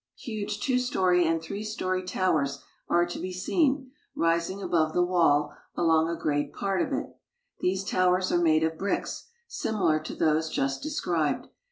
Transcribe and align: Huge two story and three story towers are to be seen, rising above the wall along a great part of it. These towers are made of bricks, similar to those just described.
Huge 0.17 0.59
two 0.59 0.79
story 0.79 1.27
and 1.27 1.39
three 1.39 1.63
story 1.63 2.01
towers 2.01 2.63
are 2.89 3.05
to 3.05 3.19
be 3.19 3.31
seen, 3.31 3.91
rising 4.15 4.59
above 4.59 4.93
the 4.93 5.05
wall 5.05 5.53
along 5.77 6.09
a 6.09 6.19
great 6.19 6.51
part 6.53 6.81
of 6.81 6.91
it. 6.91 7.15
These 7.59 7.83
towers 7.83 8.31
are 8.31 8.39
made 8.41 8.63
of 8.63 8.79
bricks, 8.79 9.27
similar 9.47 9.99
to 9.99 10.15
those 10.15 10.49
just 10.49 10.81
described. 10.81 11.49